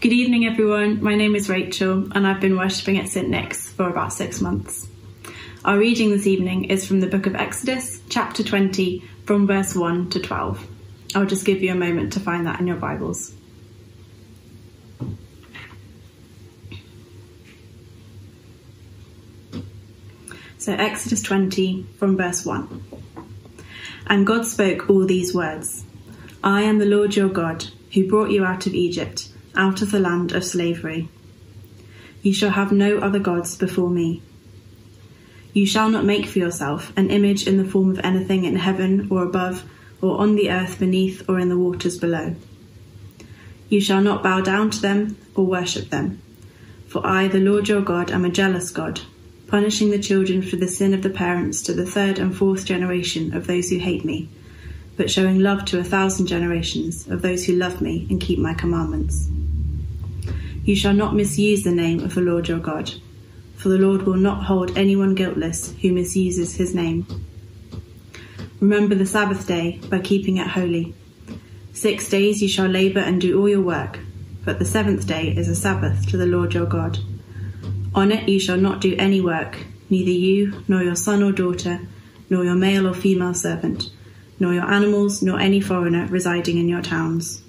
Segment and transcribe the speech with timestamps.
[0.00, 1.02] Good evening, everyone.
[1.02, 4.88] My name is Rachel, and I've been worshipping at St Nick's for about six months.
[5.62, 10.08] Our reading this evening is from the book of Exodus, chapter 20, from verse 1
[10.08, 10.66] to 12.
[11.14, 13.34] I'll just give you a moment to find that in your Bibles.
[20.56, 22.84] So, Exodus 20, from verse 1.
[24.06, 25.84] And God spoke all these words
[26.42, 30.00] I am the Lord your God, who brought you out of Egypt, out of the
[30.00, 31.08] land of slavery.
[32.22, 34.22] You shall have no other gods before me.
[35.52, 39.08] You shall not make for yourself an image in the form of anything in heaven
[39.10, 39.64] or above,
[40.00, 42.36] or on the earth beneath, or in the waters below.
[43.68, 46.20] You shall not bow down to them or worship them.
[46.88, 49.00] For I, the Lord your God, am a jealous God
[49.50, 53.34] punishing the children for the sin of the parents to the third and fourth generation
[53.34, 54.28] of those who hate me,
[54.96, 58.54] but showing love to a thousand generations of those who love me and keep my
[58.54, 59.28] commandments.
[60.64, 62.92] You shall not misuse the name of the Lord your God,
[63.56, 67.06] for the Lord will not hold anyone guiltless who misuses his name.
[68.60, 70.94] Remember the Sabbath day by keeping it holy.
[71.72, 74.00] Six days you shall labour and do all your work,
[74.44, 76.98] but the seventh day is a Sabbath to the Lord your God.
[77.94, 79.56] On it you shall not do any work,
[79.88, 81.80] neither you, nor your son or daughter,
[82.28, 83.90] nor your male or female servant,
[84.38, 87.42] nor your animals, nor any foreigner residing in your towns.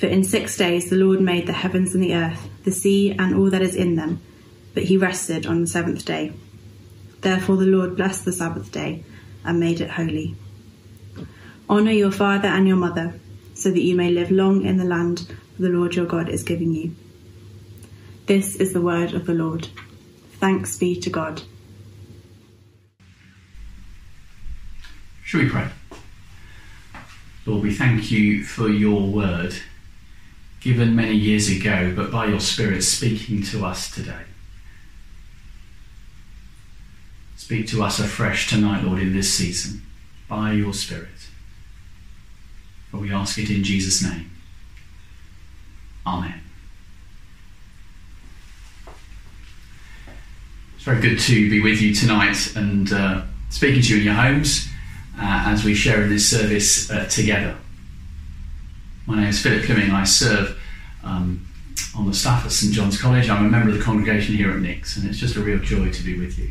[0.00, 3.34] For in six days the Lord made the heavens and the earth, the sea, and
[3.34, 4.22] all that is in them,
[4.72, 6.32] but he rested on the seventh day.
[7.20, 9.04] Therefore the Lord blessed the Sabbath day
[9.44, 10.36] and made it holy.
[11.68, 13.20] Honour your father and your mother,
[13.54, 16.72] so that you may live long in the land the Lord your God is giving
[16.72, 16.96] you.
[18.24, 19.68] This is the word of the Lord.
[20.38, 21.42] Thanks be to God.
[25.24, 25.68] Shall we pray?
[27.44, 29.54] Lord, we thank you for your word,
[30.60, 34.24] given many years ago, but by your Spirit speaking to us today.
[37.36, 39.82] Speak to us afresh tonight, Lord, in this season,
[40.28, 41.08] by your Spirit.
[42.90, 44.30] For we ask it in Jesus' name.
[46.06, 46.40] Amen.
[50.76, 54.14] It's very good to be with you tonight and uh, speaking to you in your
[54.14, 54.68] homes
[55.18, 57.56] uh, as we share in this service uh, together.
[59.06, 59.90] My name is Philip Fleming.
[59.90, 60.60] I serve
[61.02, 61.46] um,
[61.96, 63.28] on the staff at St John's College.
[63.28, 65.90] I'm a member of the congregation here at Nick's, and it's just a real joy
[65.90, 66.50] to be with you.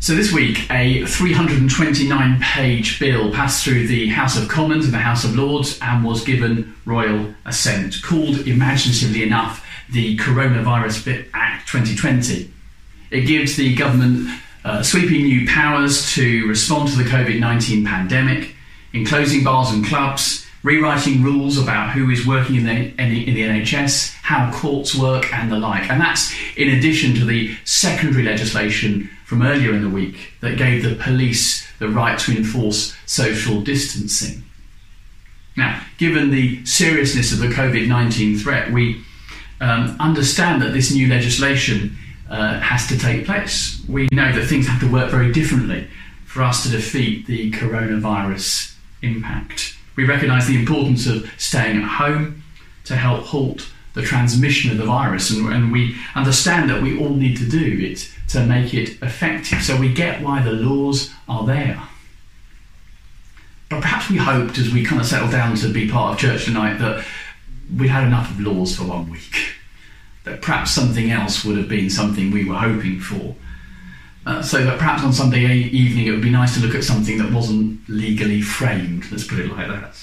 [0.00, 4.98] So, this week, a 329 page bill passed through the House of Commons and the
[4.98, 12.50] House of Lords and was given royal assent, called imaginatively enough the Coronavirus Act 2020.
[13.12, 14.28] It gives the government
[14.64, 18.56] uh, sweeping new powers to respond to the COVID 19 pandemic,
[18.92, 23.42] in closing bars and clubs, rewriting rules about who is working in the, in the
[23.42, 25.90] NHS, how courts work, and the like.
[25.90, 30.82] And that's in addition to the secondary legislation from earlier in the week that gave
[30.82, 34.44] the police the right to enforce social distancing.
[35.56, 39.02] Now, given the seriousness of the COVID 19 threat, we
[39.60, 41.96] um, understand that this new legislation
[42.30, 43.82] uh, has to take place.
[43.88, 45.88] We know that things have to work very differently
[46.24, 48.71] for us to defeat the coronavirus
[49.02, 49.76] impact.
[49.96, 52.42] We recognise the importance of staying at home
[52.84, 57.10] to help halt the transmission of the virus, and, and, we understand that we all
[57.10, 59.62] need to do it to make it effective.
[59.62, 61.82] So we get why the laws are there.
[63.68, 66.46] But perhaps we hoped as we kind of settled down to be part of church
[66.46, 67.04] tonight that
[67.76, 69.54] we'd had enough of laws for one week.
[70.24, 73.34] That perhaps something else would have been something we were hoping for.
[74.24, 77.18] Uh, so that perhaps on Sunday evening it would be nice to look at something
[77.18, 79.96] that wasn't legally framed, let's put it like that.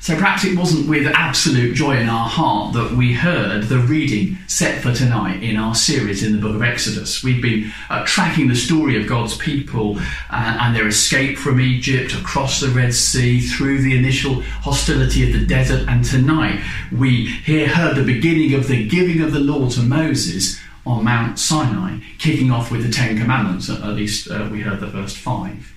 [0.00, 4.38] So perhaps it wasn't with absolute joy in our heart that we heard the reading
[4.46, 7.22] set for tonight in our series in the book of Exodus.
[7.24, 9.98] We've been uh, tracking the story of God's people
[10.30, 15.38] uh, and their escape from Egypt, across the Red Sea, through the initial hostility of
[15.38, 16.60] the desert, and tonight
[16.92, 21.38] we hear heard the beginning of the giving of the law to Moses on Mount
[21.38, 25.72] Sinai, kicking off with the Ten Commandments, at least uh, we heard the first five.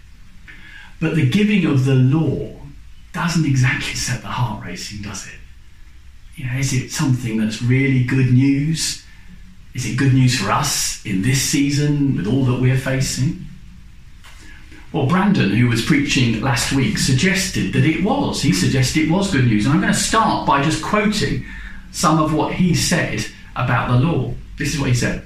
[1.00, 2.56] But the giving of the law
[3.14, 5.34] doesn't exactly set the heart racing, does it?
[6.36, 9.04] You know, is it something that's really good news?
[9.74, 13.46] Is it good news for us in this season with all that we're facing?
[14.94, 18.42] Well, Brandon, who was preaching last week, suggested that it was.
[18.42, 19.66] He suggested it was good news.
[19.66, 21.46] And I'm going to start by just quoting
[21.92, 23.26] some of what he said
[23.56, 24.34] about the law.
[24.62, 25.24] This is what he said.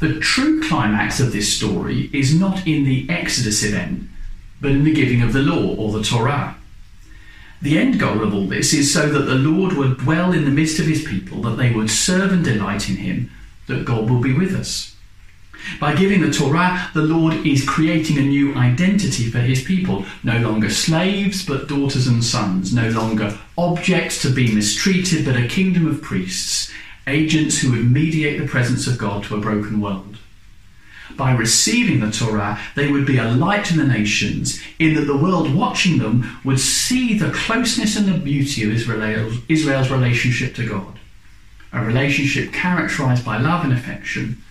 [0.00, 4.08] The true climax of this story is not in the Exodus event,
[4.60, 6.56] but in the giving of the law or the Torah.
[7.62, 10.50] The end goal of all this is so that the Lord would dwell in the
[10.50, 13.30] midst of his people, that they would serve and delight in him,
[13.68, 14.96] that God will be with us.
[15.78, 20.04] By giving the Torah, the Lord is creating a new identity for his people.
[20.24, 22.74] No longer slaves, but daughters and sons.
[22.74, 26.72] No longer objects to be mistreated, but a kingdom of priests,
[27.06, 30.16] agents who would mediate the presence of God to a broken world.
[31.16, 35.16] By receiving the Torah, they would be a light to the nations, in that the
[35.16, 40.98] world watching them would see the closeness and the beauty of Israel's, relationship to God.
[41.72, 44.42] A relationship characterized by love and affection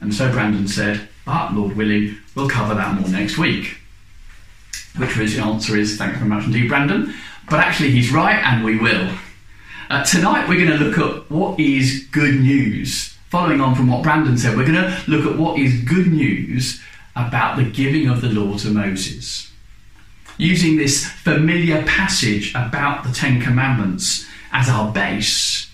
[0.00, 3.76] and so Brandon said, but Lord willing, we'll cover that more next week.
[4.96, 7.14] Which was the answer is thank you very much indeed, Brandon.
[7.48, 9.12] But actually, he's right, and we will.
[9.90, 13.16] Uh, tonight, we're going to look at what is good news.
[13.28, 16.80] Following on from what Brandon said, we're going to look at what is good news
[17.16, 19.50] about the giving of the law to Moses.
[20.36, 25.68] Using this familiar passage about the Ten Commandments as our base,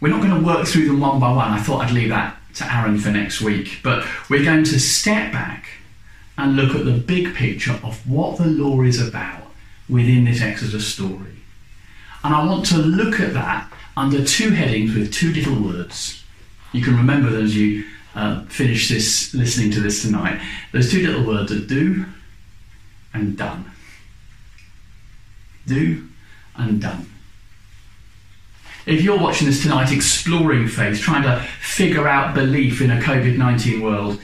[0.00, 1.52] we're not going to work through them one by one.
[1.52, 3.78] I thought I'd leave that to Aaron for next week.
[3.84, 5.68] But we're going to step back
[6.36, 9.44] and look at the big picture of what the law is about
[9.88, 11.39] within this Exodus story.
[12.22, 16.22] And I want to look at that under two headings with two little words.
[16.72, 17.84] You can remember as you
[18.14, 20.40] uh, finish this, listening to this tonight.
[20.72, 22.04] Those two little words are do
[23.14, 23.70] and done.
[25.66, 26.06] Do
[26.56, 27.06] and done.
[28.86, 33.36] If you're watching this tonight, exploring faith, trying to figure out belief in a COVID
[33.36, 34.20] 19 world,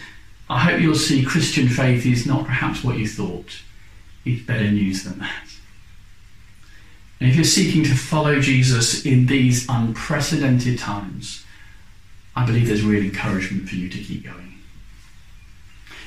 [0.49, 3.63] I hope you'll see Christian faith is not perhaps what you thought.
[4.25, 5.47] It's better news than that.
[7.21, 11.45] And if you're seeking to follow Jesus in these unprecedented times,
[12.35, 14.55] I believe there's real encouragement for you to keep going.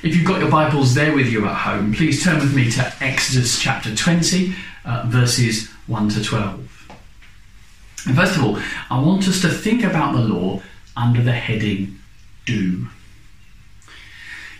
[0.02, 2.94] If you've got your Bibles there with you at home, please turn with me to
[3.00, 4.54] Exodus chapter 20,
[4.84, 6.92] uh, verses 1 to 12.
[8.06, 8.58] And first of all,
[8.88, 10.62] I want us to think about the law
[10.96, 11.98] under the heading
[12.46, 12.86] do.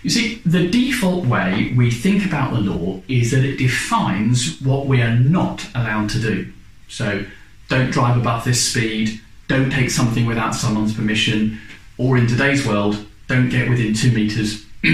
[0.03, 4.87] You see, the default way we think about the law is that it defines what
[4.87, 6.53] we are not allowed to do.
[6.89, 7.25] So,
[7.69, 11.61] don't drive above this speed, don't take something without someone's permission,
[11.99, 14.65] or in today's world, don't get within two metres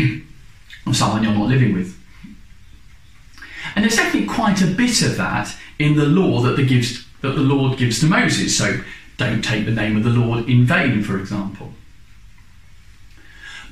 [0.86, 1.96] of someone you're not living with.
[3.74, 7.42] And there's actually quite a bit of that in the law that, gives, that the
[7.42, 8.56] Lord gives to Moses.
[8.56, 8.80] So
[9.18, 11.72] don't take the name of the Lord in vain, for example.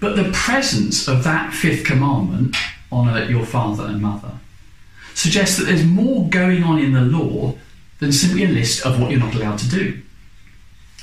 [0.05, 2.55] But the presence of that fifth commandment,
[2.93, 4.33] honour your father and mother,
[5.15, 7.55] suggests that there's more going on in the law
[8.01, 10.03] than simply a list of what you're not allowed to do.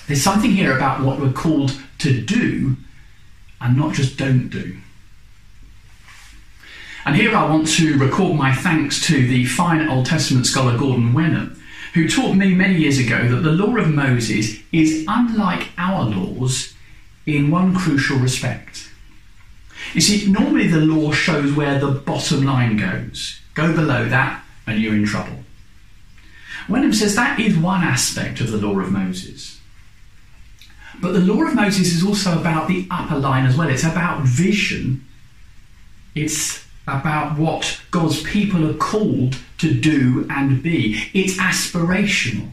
[0.05, 2.77] There's something here about what we're called to do
[3.59, 4.77] and not just don't do.
[7.03, 11.13] And here I want to record my thanks to the fine Old Testament scholar Gordon
[11.13, 11.59] Wenham,
[11.95, 16.75] who taught me many years ago that the law of Moses is unlike our laws
[17.25, 18.89] in one crucial respect.
[19.93, 23.39] You see, normally the law shows where the bottom line goes.
[23.53, 25.43] Go below that and you're in trouble.
[26.69, 29.59] Wenham says that is one aspect of the law of Moses.
[31.01, 33.69] But the law of Moses is also about the upper line as well.
[33.69, 35.05] It's about vision.
[36.13, 41.09] It's about what God's people are called to do and be.
[41.13, 42.51] It's aspirational.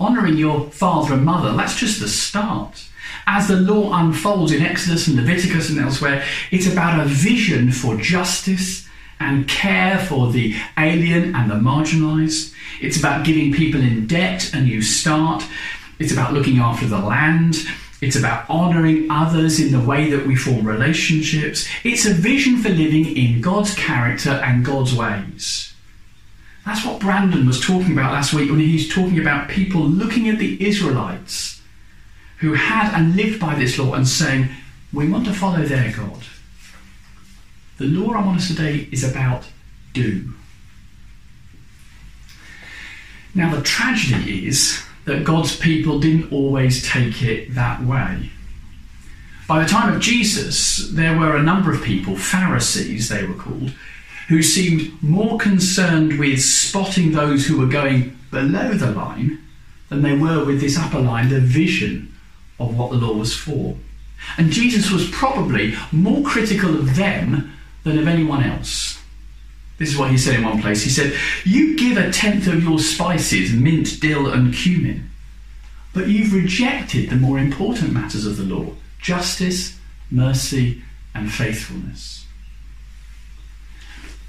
[0.00, 2.86] Honouring your father and mother, that's just the start.
[3.26, 7.96] As the law unfolds in Exodus and Leviticus and elsewhere, it's about a vision for
[7.96, 8.88] justice
[9.20, 12.54] and care for the alien and the marginalised.
[12.80, 15.44] It's about giving people in debt a new start.
[15.98, 17.56] It's about looking after the land.
[18.00, 21.68] It's about honouring others in the way that we form relationships.
[21.84, 25.74] It's a vision for living in God's character and God's ways.
[26.64, 30.38] That's what Brandon was talking about last week when he's talking about people looking at
[30.38, 31.59] the Israelites
[32.40, 34.48] who had and lived by this law and saying,
[34.92, 36.22] We want to follow their God.
[37.78, 39.44] The law I want us today is about
[39.92, 40.32] do.
[43.34, 48.30] Now, the tragedy is that God's people didn't always take it that way.
[49.46, 53.72] By the time of Jesus, there were a number of people, Pharisees they were called,
[54.28, 59.38] who seemed more concerned with spotting those who were going below the line
[59.88, 62.10] than they were with this upper line, the vision
[62.60, 63.76] of what the law was for.
[64.36, 67.52] And Jesus was probably more critical of them
[67.84, 69.00] than of anyone else.
[69.78, 70.82] This is what he said in one place.
[70.82, 71.14] He said,
[71.44, 75.08] You give a tenth of your spices, mint, dill, and cumin,
[75.94, 79.78] but you've rejected the more important matters of the law justice,
[80.10, 80.82] mercy,
[81.14, 82.26] and faithfulness.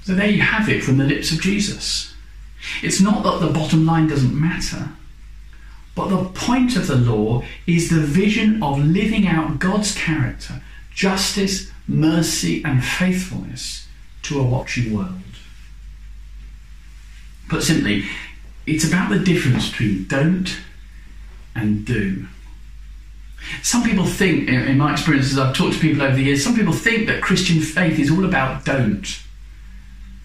[0.04, 2.14] So there you have it from the lips of Jesus.
[2.82, 4.88] It's not that the bottom line doesn't matter,
[5.94, 10.62] but the point of the law is the vision of living out God's character,
[10.94, 13.86] justice, mercy, and faithfulness
[14.22, 15.20] to a watching world.
[17.48, 18.06] Put simply,
[18.66, 20.56] it's about the difference between don't
[21.54, 22.26] and do.
[23.62, 26.72] Some people think, in my experiences, I've talked to people over the years, some people
[26.72, 29.20] think that Christian faith is all about don't.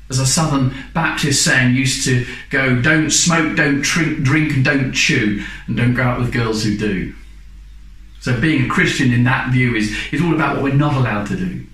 [0.09, 4.93] As a Southern Baptist saying used to go, don't smoke, don't drink, drink, and don't
[4.93, 7.13] chew, and don't go out with girls who do.
[8.21, 11.27] So being a Christian in that view is, is all about what we're not allowed
[11.27, 11.65] to do.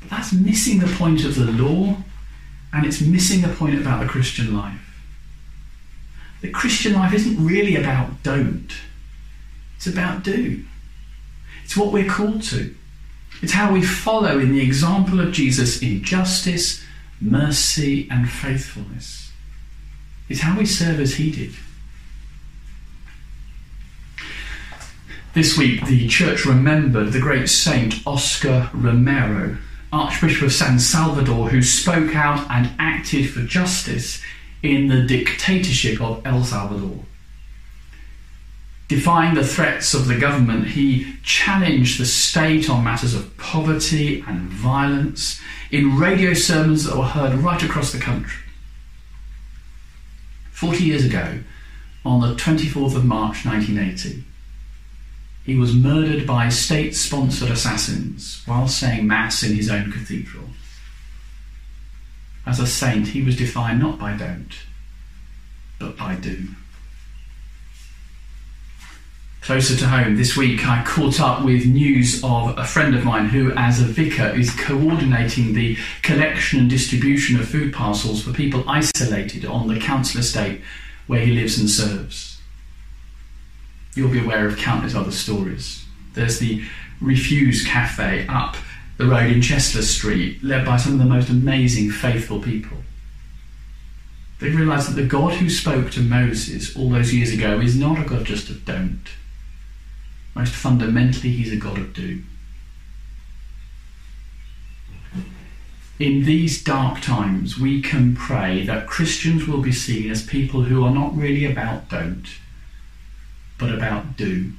[0.00, 1.96] But that's missing the point of the law,
[2.72, 4.80] and it's missing the point about the Christian life.
[6.42, 8.70] The Christian life isn't really about don't,
[9.76, 10.64] it's about do.
[11.64, 12.74] It's what we're called to.
[13.42, 16.84] It's how we follow in the example of Jesus in justice,
[17.20, 19.32] mercy, and faithfulness.
[20.28, 21.54] It's how we serve as he did.
[25.32, 29.58] This week, the church remembered the great saint Oscar Romero,
[29.92, 34.20] Archbishop of San Salvador, who spoke out and acted for justice
[34.62, 37.04] in the dictatorship of El Salvador.
[38.90, 44.48] Defying the threats of the government, he challenged the state on matters of poverty and
[44.50, 48.42] violence in radio sermons that were heard right across the country.
[50.50, 51.38] Forty years ago,
[52.04, 54.24] on the 24th of March 1980,
[55.44, 60.46] he was murdered by state sponsored assassins while saying Mass in his own cathedral.
[62.44, 64.52] As a saint, he was defined not by don't,
[65.78, 66.48] but by do.
[69.50, 73.30] Closer to home, this week I caught up with news of a friend of mine
[73.30, 78.62] who, as a vicar, is coordinating the collection and distribution of food parcels for people
[78.70, 80.60] isolated on the council estate
[81.08, 82.40] where he lives and serves.
[83.96, 85.84] You'll be aware of countless other stories.
[86.14, 86.62] There's the
[87.00, 88.54] Refuse Cafe up
[88.98, 92.78] the road in Chester Street, led by some of the most amazing, faithful people.
[94.38, 97.98] They realised that the God who spoke to Moses all those years ago is not
[97.98, 99.08] a God just of don't
[100.34, 102.22] most fundamentally, he's a God of do.
[105.98, 110.82] In these dark times, we can pray that Christians will be seen as people who
[110.82, 112.26] are not really about don't,
[113.58, 114.52] but about do.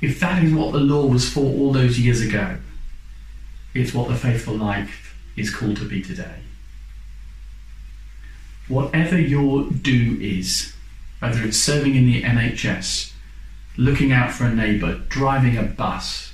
[0.00, 2.56] If that is what the law was for all those years ago,
[3.74, 6.40] it's what the faithful life is called to be today.
[8.68, 10.72] Whatever your do is,
[11.18, 13.12] whether it's serving in the NHS,
[13.78, 16.32] looking out for a neighbour, driving a bus,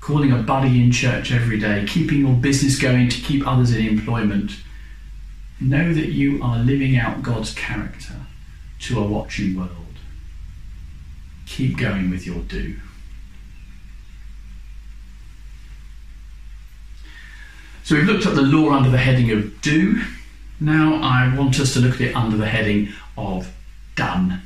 [0.00, 3.86] calling a buddy in church every day, keeping your business going to keep others in
[3.86, 4.56] employment,
[5.60, 8.14] know that you are living out God's character
[8.80, 9.70] to a watching world.
[11.46, 12.76] Keep going with your do.
[17.84, 20.02] So we've looked at the law under the heading of do.
[20.60, 23.50] Now I want us to look at it under the heading of
[23.94, 24.42] done.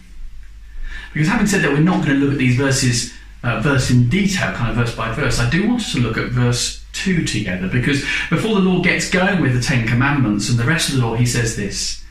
[1.13, 4.09] Because having said that, we're not going to look at these verses uh, verse in
[4.09, 5.39] detail, kind of verse by verse.
[5.39, 9.11] I do want us to look at verse 2 together because before the Lord gets
[9.11, 12.05] going with the Ten Commandments and the rest of the law, he says this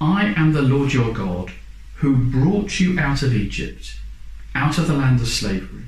[0.00, 1.52] I am the Lord your God
[1.96, 3.96] who brought you out of Egypt,
[4.54, 5.84] out of the land of slavery.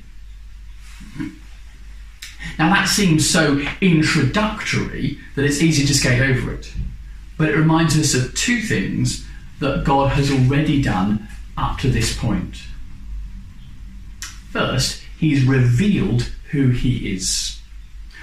[2.58, 6.72] Now that seems so introductory that it's easy to skate over it.
[7.36, 9.26] But it reminds us of two things
[9.60, 12.56] that God has already done up to this point.
[14.50, 17.60] First, he's revealed who he is.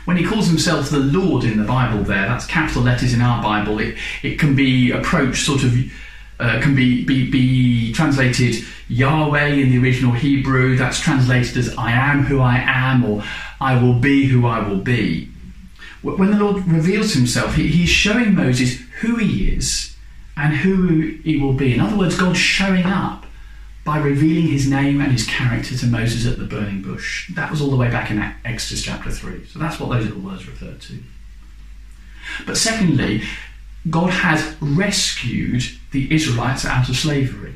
[0.05, 3.41] When he calls himself the Lord in the Bible, there, that's capital letters in our
[3.41, 5.75] Bible, it, it can be approached sort of,
[6.39, 11.91] uh, can be, be, be translated Yahweh in the original Hebrew, that's translated as I
[11.91, 13.23] am who I am, or
[13.61, 15.29] I will be who I will be.
[16.01, 19.95] When the Lord reveals himself, he, he's showing Moses who he is
[20.35, 21.73] and who he will be.
[21.73, 23.22] In other words, God's showing up
[23.85, 27.29] by revealing his name and his character to Moses at the burning bush.
[27.35, 29.45] That was all the way back in Exodus chapter 3.
[29.45, 30.99] So that's what those little words refer to.
[32.45, 33.23] But secondly,
[33.89, 37.55] God has rescued the Israelites out of slavery.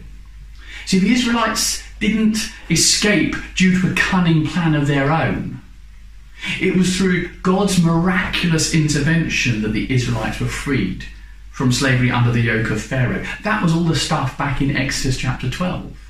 [0.86, 2.38] See, the Israelites didn't
[2.70, 5.62] escape due to a cunning plan of their own.
[6.60, 11.06] It was through God's miraculous intervention that the Israelites were freed
[11.52, 13.26] from slavery under the yoke of Pharaoh.
[13.44, 16.07] That was all the stuff back in Exodus chapter 12.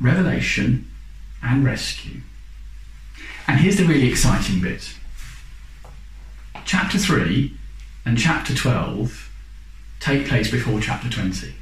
[0.00, 0.90] Revelation
[1.42, 2.20] and rescue.
[3.46, 4.94] And here's the really exciting bit.
[6.64, 7.54] Chapter 3
[8.04, 9.30] and chapter 12
[10.00, 11.54] take place before chapter 20.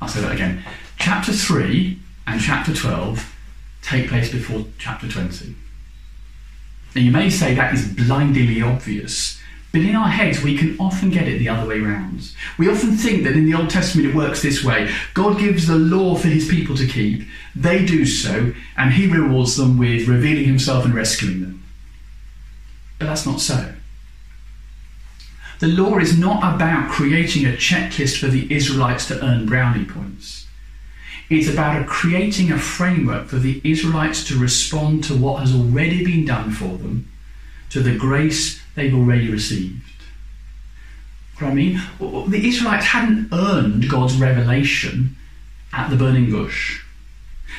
[0.00, 0.62] I'll say that again.
[0.98, 3.34] Chapter 3 and chapter 12
[3.82, 5.54] take place before chapter 20.
[6.94, 9.37] Now you may say that is blindingly obvious,
[9.72, 12.32] but in our heads we can often get it the other way round.
[12.58, 15.76] We often think that in the Old Testament it works this way God gives the
[15.76, 20.44] law for his people to keep, they do so, and he rewards them with revealing
[20.44, 21.64] himself and rescuing them.
[22.98, 23.74] But that's not so.
[25.60, 30.46] The law is not about creating a checklist for the Israelites to earn brownie points.
[31.30, 36.24] It's about creating a framework for the Israelites to respond to what has already been
[36.24, 37.10] done for them,
[37.70, 39.82] to the grace they've already received.
[41.38, 41.80] What I mean?
[42.00, 45.16] The Israelites hadn't earned God's revelation
[45.72, 46.82] at the burning bush.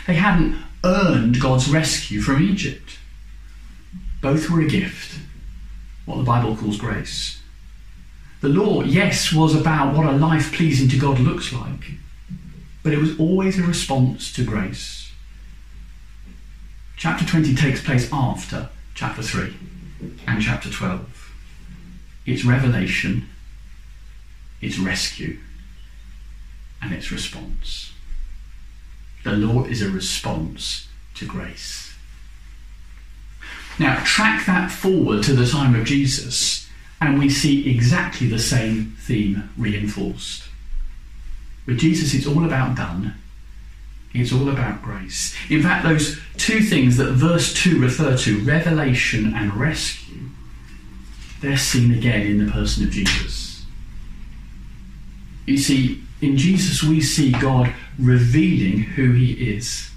[0.08, 2.98] They hadn't earned God's rescue from Egypt.
[4.22, 5.20] Both were a gift,
[6.06, 7.42] what the Bible calls grace.
[8.42, 11.92] The law, yes, was about what a life pleasing to God looks like,
[12.84, 15.12] but it was always a response to grace.
[16.98, 19.56] Chapter 20 takes place after chapter 3
[20.28, 21.32] and chapter 12.
[22.26, 23.28] It's revelation,
[24.62, 25.40] it's rescue,
[26.82, 27.94] and it's response.
[29.24, 31.94] The law is a response to grace.
[33.80, 36.70] Now, track that forward to the time of Jesus
[37.02, 40.44] and we see exactly the same theme reinforced.
[41.66, 43.16] With Jesus, it's all about done.
[44.14, 45.36] It's all about grace.
[45.50, 50.30] In fact, those two things that verse 2 refer to, revelation and rescue,
[51.42, 53.66] they're seen again in the person of Jesus.
[55.46, 59.90] You see, in Jesus, we see God revealing who he is.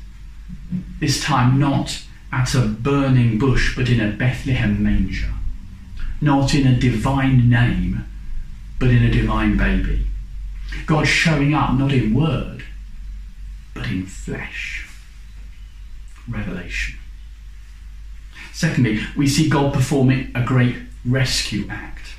[1.00, 5.32] This time, not at a burning bush, but in a Bethlehem manger
[6.22, 8.04] not in a divine name,
[8.78, 10.06] but in a divine baby.
[10.86, 12.64] God showing up not in word,
[13.74, 14.88] but in flesh.
[16.28, 16.98] Revelation.
[18.52, 22.14] Secondly, we see God performing a great rescue act,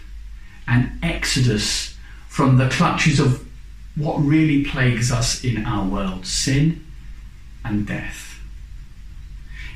[0.67, 1.95] an exodus
[2.27, 3.47] from the clutches of
[3.95, 6.83] what really plagues us in our world sin
[7.63, 8.39] and death.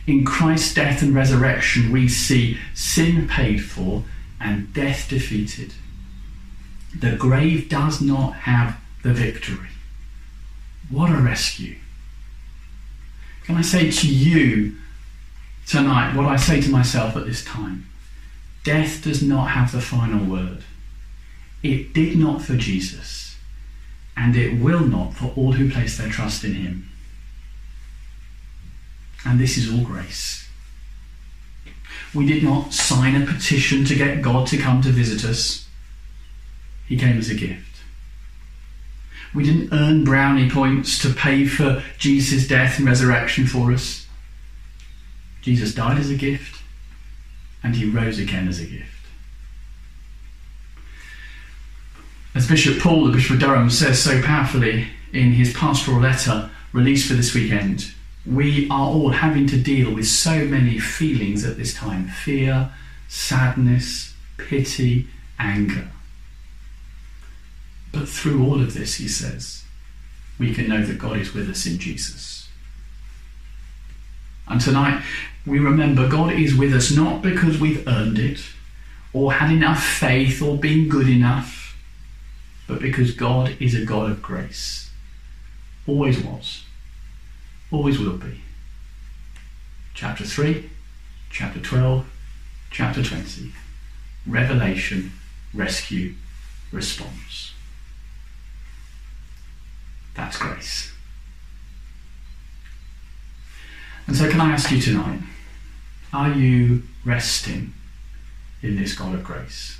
[0.07, 4.03] In Christ's death and resurrection, we see sin paid for
[4.39, 5.73] and death defeated.
[6.97, 9.67] The grave does not have the victory.
[10.89, 11.76] What a rescue.
[13.45, 14.76] Can I say to you
[15.65, 17.88] tonight what I say to myself at this time?
[18.63, 20.63] Death does not have the final word.
[21.63, 23.38] It did not for Jesus,
[24.15, 26.89] and it will not for all who place their trust in him.
[29.26, 30.47] And this is all grace.
[32.13, 35.67] We did not sign a petition to get God to come to visit us.
[36.88, 37.66] He came as a gift.
[39.33, 44.07] We didn't earn brownie points to pay for Jesus' death and resurrection for us.
[45.41, 46.61] Jesus died as a gift
[47.63, 48.91] and he rose again as a gift.
[52.35, 57.07] As Bishop Paul, the Bishop of Durham, says so powerfully in his pastoral letter released
[57.07, 57.91] for this weekend,
[58.25, 62.69] we are all having to deal with so many feelings at this time fear,
[63.07, 65.07] sadness, pity,
[65.39, 65.89] anger.
[67.97, 69.63] But through all of this, he says,
[70.38, 72.47] we can know that God is with us in Jesus.
[74.47, 75.03] And tonight,
[75.47, 78.39] we remember God is with us not because we've earned it,
[79.13, 81.75] or had enough faith, or been good enough,
[82.67, 84.91] but because God is a God of grace.
[85.88, 86.65] Always was
[87.71, 88.41] Always will be.
[89.95, 90.69] Chapter 3,
[91.31, 92.05] chapter 12,
[92.69, 93.53] chapter 20.
[94.27, 95.13] Revelation,
[95.51, 96.13] rescue,
[96.71, 97.53] response.
[100.17, 100.91] That's grace.
[104.08, 105.19] And so, can I ask you tonight,
[106.12, 107.73] are you resting
[108.63, 109.77] in this God of grace?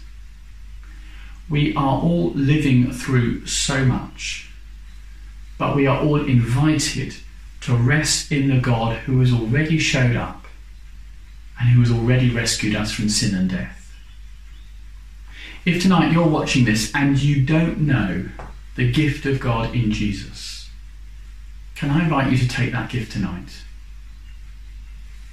[1.50, 4.52] We are all living through so much,
[5.58, 7.16] but we are all invited
[7.62, 10.46] to rest in the God who has already showed up
[11.60, 13.92] and who has already rescued us from sin and death.
[15.66, 18.26] If tonight you're watching this and you don't know
[18.78, 20.70] the gift of God in Jesus,
[21.76, 23.64] can I invite you to take that gift tonight?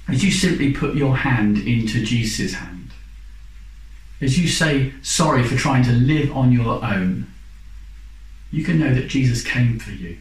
[0.07, 2.89] As you simply put your hand into Jesus' hand,
[4.19, 7.27] as you say sorry for trying to live on your own,
[8.51, 10.17] you can know that Jesus came for you,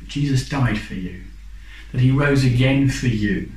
[0.00, 1.22] that Jesus died for you,
[1.92, 3.50] that he rose again for you,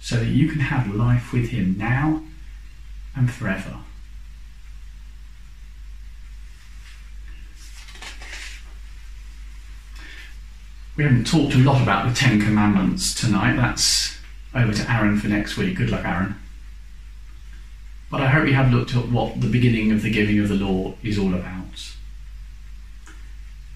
[0.00, 2.22] so that you can have life with him now
[3.16, 3.78] and forever.
[10.96, 13.56] We haven't talked a lot about the Ten Commandments tonight.
[13.56, 14.16] That's
[14.54, 15.76] over to Aaron for next week.
[15.76, 16.36] Good luck, Aaron.
[18.10, 20.54] But I hope you have looked at what the beginning of the giving of the
[20.54, 21.94] law is all about.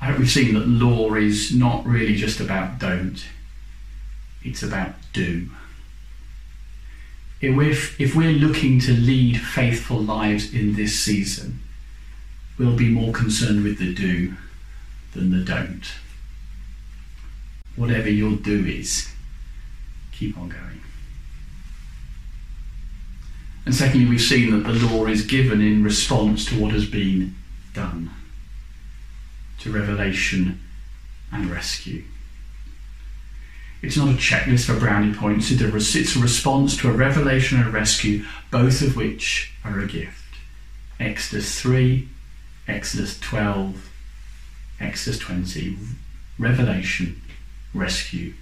[0.01, 3.27] I hope we've seen that law is not really just about don't,
[4.45, 5.51] it's about do.
[7.41, 11.61] If if we're looking to lead faithful lives in this season,
[12.57, 14.35] we'll be more concerned with the do
[15.15, 15.85] than the don't.
[17.79, 19.09] Whatever your do is,
[20.11, 20.81] keep on going.
[23.65, 27.37] And secondly, we've seen that the law is given in response to what has been
[27.75, 28.11] done,
[29.61, 30.61] to revelation
[31.31, 32.03] and rescue.
[33.81, 37.71] It's not a checklist for brownie points, it's a response to a revelation and a
[37.71, 40.25] rescue, both of which are a gift.
[40.99, 42.09] Exodus 3,
[42.67, 43.89] Exodus 12,
[44.81, 45.79] Exodus 20.
[46.41, 47.23] Revelation,
[47.75, 48.35] rescue,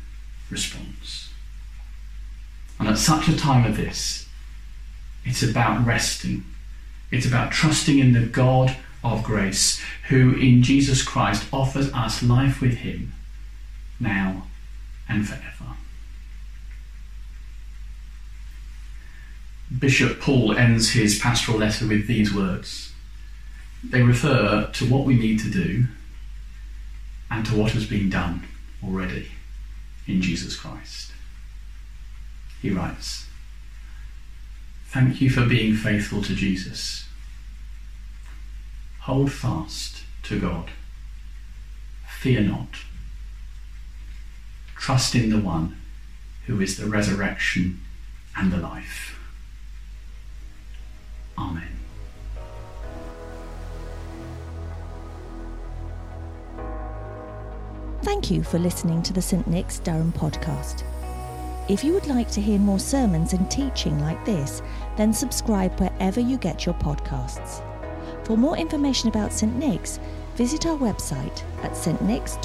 [0.50, 1.30] response.
[2.78, 4.28] And at such a time as this,
[5.24, 6.44] it's about resting.
[7.10, 12.60] It's about trusting in the God of grace, who in Jesus Christ offers us life
[12.60, 13.12] with Him
[13.98, 14.46] now
[15.08, 15.76] and forever.
[19.78, 22.92] Bishop Paul ends his pastoral letter with these words.
[23.82, 25.86] They refer to what we need to do
[27.30, 28.46] and to what has been done
[28.84, 29.28] already
[30.06, 31.12] in Jesus Christ.
[32.62, 33.26] He writes,
[34.86, 37.06] Thank you for being faithful to Jesus.
[39.00, 40.70] Hold fast to God.
[42.08, 42.68] Fear not.
[44.76, 45.76] Trust in the one
[46.46, 47.80] who is the resurrection
[48.36, 49.18] and the life.
[51.38, 51.65] Amen.
[58.06, 59.44] Thank you for listening to the St.
[59.48, 60.84] Nick's Durham podcast.
[61.68, 64.62] If you would like to hear more sermons and teaching like this,
[64.96, 67.60] then subscribe wherever you get your podcasts.
[68.24, 69.56] For more information about St.
[69.56, 69.98] Nick's,
[70.36, 72.36] visit our website at stnicks.org.uk.